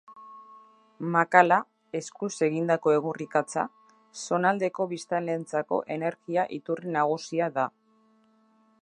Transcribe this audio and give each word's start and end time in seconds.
Makala, 1.15 1.59
eskuz 1.99 2.31
egindako 2.47 2.95
egur-ikatza, 2.95 3.67
zonaldeko 4.25 4.91
biztanleentzako 4.95 5.83
energia 5.97 6.51
iturri 6.61 6.99
nagusia 7.01 7.53
da. 7.61 7.73